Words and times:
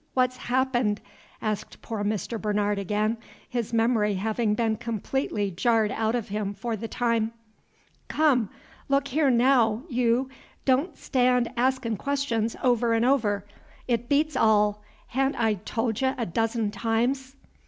What's 0.15 0.37
happened?" 0.37 0.99
asked 1.43 1.83
poor 1.83 2.03
Mr. 2.03 2.41
Bernard 2.41 2.79
again, 2.79 3.17
his 3.47 3.71
memory 3.71 4.15
having 4.15 4.55
been 4.55 4.77
completely 4.77 5.51
jarred 5.51 5.91
out 5.91 6.15
of 6.15 6.29
him 6.29 6.55
for 6.55 6.75
the 6.75 6.87
time. 6.87 7.33
"Come, 8.07 8.49
look 8.89 9.09
here 9.09 9.29
naow, 9.29 9.83
yeou, 9.89 10.27
don' 10.65 10.89
Stan' 10.95 11.53
askin' 11.55 11.97
questions 11.97 12.55
over 12.63 12.95
'n' 12.95 13.05
over; 13.05 13.45
't 13.87 13.97
beats 14.09 14.35
all! 14.35 14.81
ha'n't 15.09 15.39
I 15.39 15.53
tol' 15.65 15.91
y' 16.01 16.15
a 16.17 16.25
dozen 16.25 16.71
times?" 16.71 17.35